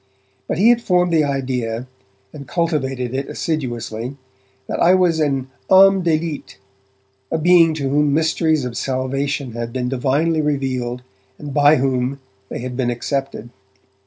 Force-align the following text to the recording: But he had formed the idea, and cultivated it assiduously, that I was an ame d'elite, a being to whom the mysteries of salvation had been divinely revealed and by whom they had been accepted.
But 0.47 0.57
he 0.57 0.69
had 0.69 0.81
formed 0.81 1.13
the 1.13 1.23
idea, 1.23 1.85
and 2.33 2.47
cultivated 2.47 3.13
it 3.13 3.29
assiduously, 3.29 4.17
that 4.67 4.79
I 4.79 4.95
was 4.95 5.19
an 5.19 5.51
ame 5.71 6.01
d'elite, 6.01 6.57
a 7.29 7.37
being 7.37 7.75
to 7.75 7.83
whom 7.83 8.07
the 8.07 8.11
mysteries 8.19 8.65
of 8.65 8.75
salvation 8.75 9.51
had 9.51 9.71
been 9.71 9.89
divinely 9.89 10.41
revealed 10.41 11.03
and 11.37 11.53
by 11.53 11.75
whom 11.75 12.19
they 12.49 12.57
had 12.61 12.75
been 12.75 12.89
accepted. 12.89 13.51